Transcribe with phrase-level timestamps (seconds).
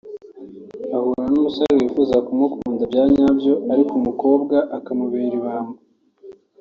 [0.95, 5.79] ahura n’umusore wifuza kumukunda bya nyabyo ariko umukobwa akammubera ibamba